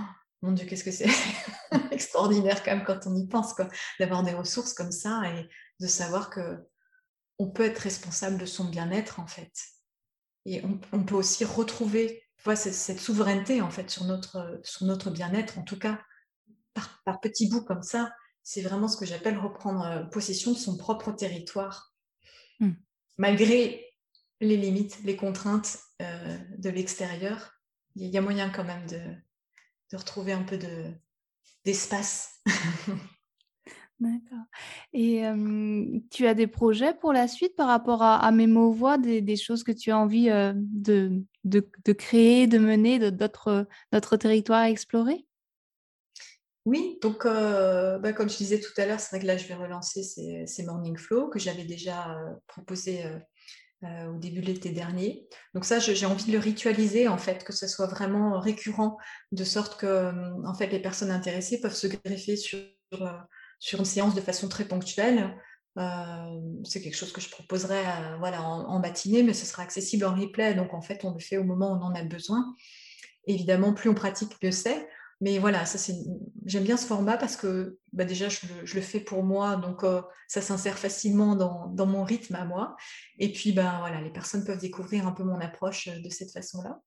[0.42, 1.08] mon Dieu, qu'est-ce que c'est
[1.90, 3.68] extraordinaire quand même quand on y pense, quoi,
[3.98, 5.48] d'avoir des ressources comme ça et
[5.80, 6.58] de savoir que
[7.38, 9.52] on peut être responsable de son bien-être en fait.
[10.46, 12.22] Et on, peut aussi retrouver
[12.54, 16.00] cette, souveraineté en fait sur notre, sur notre bien-être, en tout cas
[16.72, 18.10] par, par petits bouts comme ça
[18.46, 21.92] c'est vraiment ce que j'appelle reprendre euh, possession de son propre territoire,
[22.60, 22.74] hmm.
[23.18, 23.84] malgré
[24.40, 27.54] les limites, les contraintes euh, de l'extérieur.
[27.96, 29.00] Il y a moyen quand même de,
[29.94, 30.58] retrouver un peu
[31.64, 32.40] d'espace.
[34.00, 34.44] D'accord.
[34.92, 35.22] Et
[36.10, 39.64] tu as des projets pour la suite par rapport à, à Mémo Voix, des, choses
[39.64, 45.26] que tu as envie euh, de, de, créer, de mener, d'autres territoires à explorer?
[46.66, 49.46] Oui, donc euh, bah, comme je disais tout à l'heure, c'est vrai que là je
[49.46, 53.04] vais relancer ces, Morning Flow que j'avais déjà euh, proposé
[53.86, 55.26] euh, au début de l'été dernier.
[55.54, 58.98] Donc ça, j'ai envie de le ritualiser en fait, que ce soit vraiment récurrent,
[59.32, 60.12] de sorte que
[60.46, 62.58] en fait les personnes intéressées peuvent se greffer sur,
[63.58, 65.36] sur une séance de façon très ponctuelle.
[66.64, 67.82] c'est quelque chose que je proposerai
[68.18, 71.20] voilà, en, en, matinée, mais ce sera accessible en replay, donc en fait on le
[71.20, 72.54] fait au moment où on en a besoin.
[73.26, 74.88] Évidemment, plus on pratique, mieux c'est.
[75.20, 75.94] Mais voilà, ça c'est,
[76.44, 80.02] j'aime bien ce format parce que bah déjà je le, fais pour moi, donc euh,
[80.28, 82.76] ça s'insère facilement dans, dans, mon rythme à moi.
[83.18, 86.32] Et puis ben voilà, les personnes peuvent découvrir un peu mon approche euh, de cette
[86.32, 86.80] façon-là.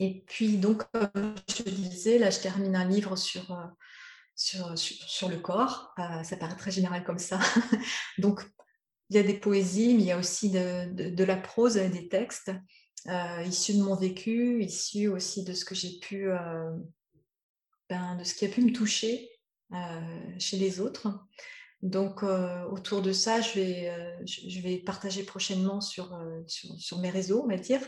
[0.00, 3.64] Et puis donc comme je disais, là je termine un livre sur euh,
[4.36, 5.94] sur, sur, le corps.
[6.24, 7.38] ça paraît très général comme ça.
[8.18, 8.42] donc
[9.10, 12.08] il y a des poésies, mais il y a aussi de, de, la prose des
[12.08, 12.50] textes
[13.46, 16.32] issus de mon vécu, issus aussi de ce que j'ai pu
[17.94, 19.30] ben, de ce qui a pu me toucher
[19.72, 19.76] euh,
[20.38, 21.08] chez les autres.
[21.84, 27.10] Donc, euh, autour de ça, je vais, euh, je vais partager prochainement sur, sur, mes
[27.10, 27.80] réseaux, on va dire.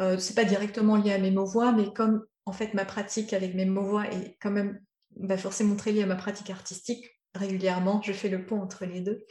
[0.00, 3.32] Euh, c'est pas directement lié à mes mots voix, mais comme en fait ma pratique
[3.32, 4.78] avec mes mots voix est quand même
[5.38, 9.24] forcément très liée à ma pratique artistique, régulièrement, je fais le pont entre les deux.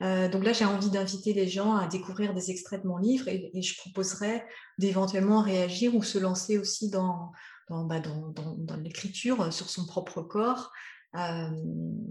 [0.00, 3.62] donc là, j'ai envie d'inviter les gens à découvrir des extraits de mon livre et
[3.62, 4.44] je proposerai
[4.78, 7.32] d'éventuellement réagir ou se lancer aussi dans,
[7.68, 10.72] bah, dans, l'écriture euh, sur son propre corps.
[11.16, 11.50] Euh,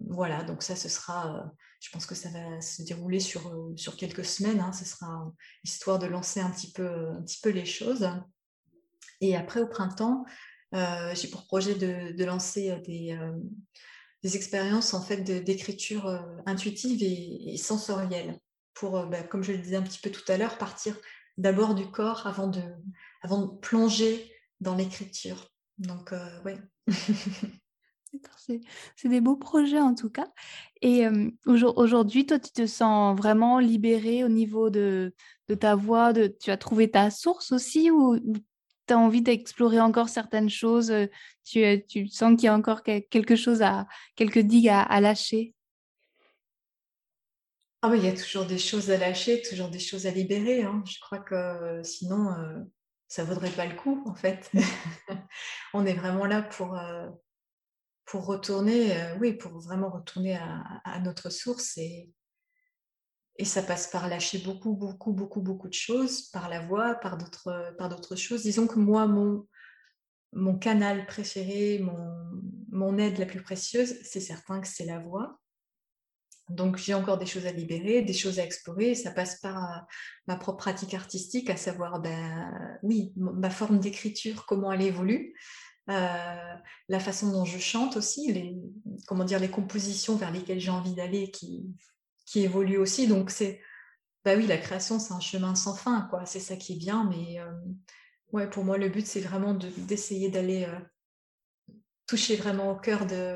[0.10, 1.44] voilà, donc ça, ce sera, euh,
[1.80, 4.60] je pense que ça va se dérouler sur, sur quelques semaines.
[4.60, 5.32] Hein, ce sera
[5.64, 8.10] histoire de lancer un petit peu, un petit peu les choses.
[9.22, 10.26] Et après, au printemps,
[10.74, 13.18] j'ai pour projet de, de lancer des,
[14.24, 18.40] des, expériences en fait d'écriture intuitive et, sensorielle
[18.74, 20.98] pour, bah, comme je le disais un petit peu tout à l'heure, partir
[21.38, 22.62] d'abord du corps avant de,
[23.22, 25.52] avant de plonger dans l'écriture.
[25.78, 26.54] Donc, euh, oui.
[28.96, 30.28] c'est des beaux projets en tout cas.
[30.82, 31.06] Et
[31.46, 35.14] aujourd'hui, toi, tu te sens vraiment libérée au niveau de,
[35.50, 38.18] de, ta voix de, Tu as trouvé ta source aussi ou,
[38.88, 40.94] tu as envie d'explorer encore certaines choses
[41.46, 45.54] tu, tu sens qu'il y a encore quelque chose à, quelques digues à, lâcher?
[47.82, 50.64] Ah il y a toujours des choses à lâcher, toujours des choses à libérer.
[50.64, 50.84] Hein.
[50.88, 52.30] Je crois que sinon,
[53.16, 54.52] ça vaudrait pas le coup en fait.
[55.74, 57.10] on est vraiment là pour, euh,
[58.04, 62.12] pour retourner, euh, oui, pour vraiment retourner à, notre source et,
[63.38, 67.18] et ça passe par lâcher beaucoup, beaucoup, beaucoup, beaucoup de choses, par la voix, par
[67.18, 68.44] d'autres, par d'autres choses.
[68.44, 69.48] Disons que moi, mon,
[70.34, 75.40] mon canal préféré, mon, mon aide la plus précieuse, c'est certain que c'est la voix.
[76.50, 78.96] Donc j'ai encore des choses à libérer, des choses à explorer.
[78.96, 79.78] Ça passe par euh,
[80.28, 85.36] ma propre pratique artistique, à savoir, ben, oui, ma forme d'écriture, comment elle évolue.
[85.88, 88.56] la façon dont je chante aussi, les,
[89.08, 91.66] comment dire, les compositions vers lesquelles j'ai envie d'aller qui,
[92.26, 93.08] qui évoluent aussi.
[93.08, 93.62] Donc, c'est,
[94.24, 96.26] bah oui, la création, c'est un chemin sans fin, quoi.
[96.26, 97.40] C'est ça qui est bien, mais
[98.32, 100.68] ouais, pour moi, le but, c'est vraiment d'essayer d'aller
[102.08, 103.36] toucher vraiment au cœur de,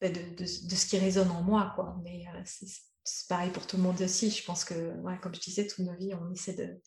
[0.00, 1.96] de, ce qui résonne en moi, quoi.
[2.04, 4.30] Mais c'est pareil pour tout le monde aussi.
[4.30, 6.80] Je pense que, ouais, comme je disais, toute nos vies, on essaie de,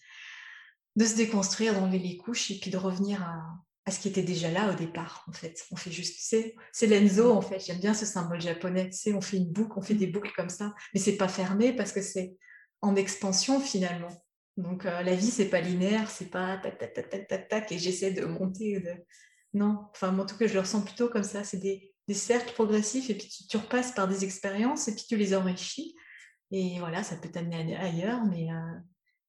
[0.95, 3.41] de se déconstruire, d'enlever les couches et puis de revenir à,
[3.85, 5.65] à, ce qui était déjà là au départ, en fait.
[5.71, 6.17] On fait juste,
[6.71, 7.59] c'est l'enzo, en fait.
[7.59, 8.91] J'aime bien ce symbole japonais.
[8.91, 11.73] Sais, on fait une boucle, on fait des boucles comme ça, mais c'est pas fermé
[11.73, 12.35] parce que c'est
[12.81, 14.09] en expansion finalement.
[14.57, 17.71] Donc euh, la vie, c'est pas linéaire, c'est pas tac, tac, tac, tac, tac, tac,
[17.71, 18.79] et j'essaie de monter.
[18.79, 18.93] De...
[19.53, 21.43] Non, enfin, en tout cas, je le ressens plutôt comme ça.
[21.43, 25.17] C'est des, des, cercles progressifs, et puis tu, repasses par des expériences, et puis tu
[25.17, 25.95] les enrichis.
[26.51, 28.79] Et voilà, ça peut t'amener ailleurs, mais euh,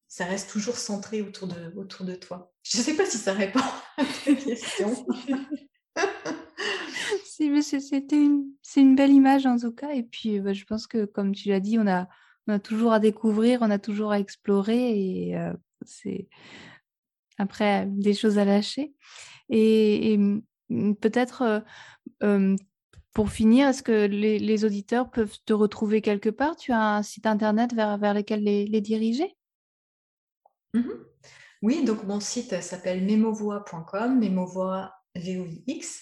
[0.08, 2.52] ça reste toujours centré autour de, autour de toi.
[2.64, 3.60] Je ne sais pas si ça répond
[3.96, 5.06] à ta question.
[7.60, 8.24] C'était
[8.76, 9.90] une, belle image en tout cas.
[9.90, 12.08] Et puis, bah, je pense que, comme tu l'as dit, on a,
[12.46, 15.36] on a toujours à découvrir, on a toujours à explorer et
[15.84, 16.28] c'est
[17.38, 18.92] après des choses à lâcher.
[19.48, 20.18] Et,
[21.00, 21.64] peut-être
[23.12, 26.56] pour finir, est-ce que les, auditeurs peuvent te retrouver quelque part?
[26.56, 29.36] Tu as un site internet vers, lequel les, diriger?
[30.74, 30.88] Mmh
[31.62, 36.00] Oui, donc mon site s'appelle memovoix.com, memovoix V-O-I-X.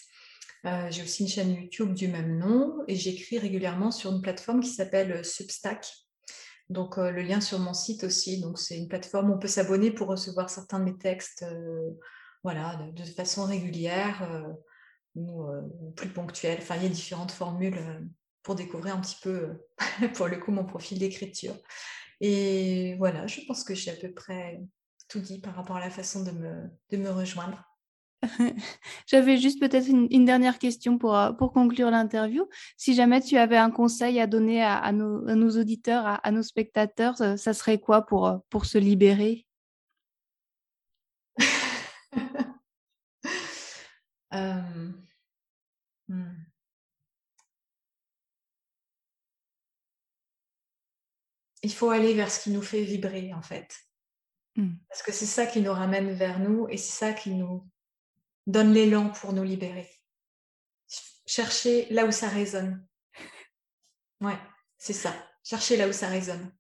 [0.90, 4.70] j'ai aussi une chaîne YouTube du même nom et j'écris régulièrement sur une plateforme qui
[4.70, 5.87] s'appelle Substack.
[6.70, 8.42] Donc euh, le lien sur mon site aussi.
[8.56, 11.90] C'est une plateforme où on peut s'abonner pour recevoir certains de mes textes, euh,
[12.42, 14.53] voilà, de, façon régulière euh,
[15.14, 16.59] ou plus ponctuelle.
[16.61, 17.79] Enfin, il y a différentes formules
[18.42, 19.59] pour découvrir un petit peu,
[20.14, 21.55] pour le coup, mon profil d'écriture.
[22.20, 24.61] Et voilà, je pense que j'ai à peu près
[25.09, 27.70] tout dit par rapport à la façon de me rejoindre.
[29.07, 32.46] J'avais juste peut-être une, dernière question pour, euh, pour conclure l'interview.
[32.76, 37.55] Si jamais tu avais un conseil à donner à, nos, auditeurs, à, nos spectateurs, ça,
[37.55, 39.46] serait quoi pour, euh, pour se libérer?
[44.34, 44.92] Euh,
[46.08, 46.44] hmm.
[51.62, 53.76] Il faut aller vers ce qui nous fait vibrer, en fait.
[54.56, 54.74] Hmm.
[54.88, 57.68] Parce que c'est ça qui nous ramène vers nous et c'est ça qui nous
[58.46, 59.88] donne l'élan pour nous libérer.
[61.26, 62.84] Chercher là où ça résonne.
[64.20, 64.38] Ouais,
[64.78, 65.14] c'est ça.
[65.44, 66.52] Chercher là où ça résonne.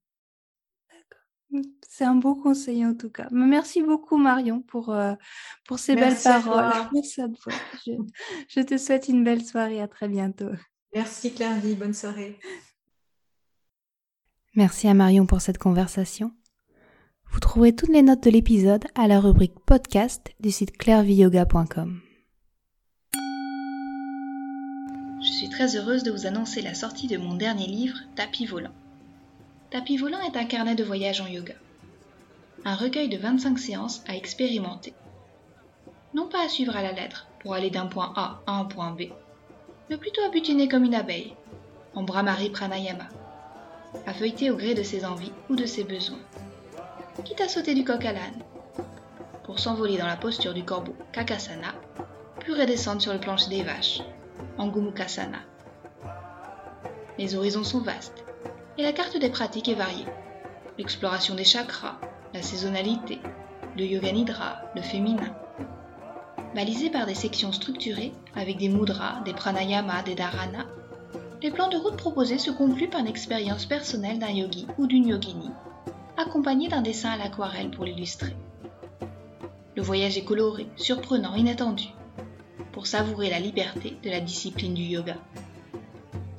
[1.88, 3.28] C'est un beau conseil en tout cas.
[3.30, 5.14] Merci beaucoup Marion pour, euh,
[5.66, 6.72] pour ces belles paroles.
[6.94, 7.52] Merci à toi.
[7.86, 7.92] Je,
[8.48, 9.80] je, te souhaite une belle soirée.
[9.80, 10.50] À très bientôt.
[10.94, 11.74] Merci Claire-Vie.
[11.74, 12.38] Bonne soirée.
[14.54, 16.32] Merci à Marion pour cette conversation.
[17.32, 22.00] Vous trouverez toutes les notes de l'épisode à la rubrique podcast du site clairviyoga.com.
[25.22, 28.72] Je suis très heureuse de vous annoncer la sortie de mon dernier livre, Tapis volant.
[29.70, 31.54] Tapis volant est un carnet de voyage en yoga.
[32.64, 34.94] Un recueil de 25 séances à expérimenter.
[36.14, 38.90] Non pas à suivre à la lettre pour aller d'un point A à un point
[38.90, 39.02] B,
[39.88, 41.34] mais plutôt à butiner comme une abeille,
[41.94, 43.08] en Brahmari Pranayama,
[44.06, 46.18] à feuilleter au gré de ses envies ou de ses besoins
[47.22, 48.42] quitte à sauter du coq à l'âne,
[49.44, 51.74] pour s'envoler dans la posture du corbeau Kakasana,
[52.38, 54.00] puis redescendre sur le plancher des vaches,
[54.58, 55.38] Angumukasana.
[57.18, 58.19] Les horizons sont vastes,
[58.80, 60.06] et la carte des pratiques est variée.
[60.78, 62.00] L'exploration des chakras,
[62.32, 63.18] la saisonnalité,
[63.76, 65.36] le yoga nidra, le féminin.
[66.54, 70.64] Balisés par des sections structurées avec des mudras, des pranayamas, des dharanas,
[71.42, 75.08] les plans de route proposés se concluent par une expérience personnelle d'un yogi ou d'une
[75.08, 75.50] yogini
[76.16, 78.34] accompagné d'un dessin à l'aquarelle pour l'illustrer.
[79.76, 81.88] Le voyage est coloré, surprenant, inattendu,
[82.72, 85.16] pour savourer la liberté de la discipline du yoga.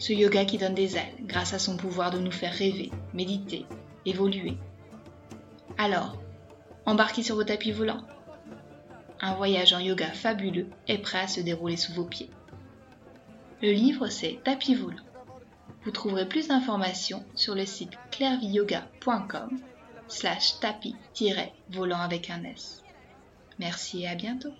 [0.01, 3.67] Ce yoga qui donne des ailes grâce à son pouvoir de nous faire rêver, méditer,
[4.03, 4.57] évoluer.
[5.77, 6.17] Alors,
[6.87, 8.01] embarquez sur vos tapis volants.
[9.19, 12.31] Un voyage en yoga fabuleux est prêt à se dérouler sous vos pieds.
[13.61, 15.03] Le livre, c'est Tapis volant.
[15.83, 19.59] Vous trouverez plus d'informations sur le site clairviyoga.com
[20.07, 22.81] slash tapis-volant avec un S.
[23.59, 24.53] Merci et à bientôt.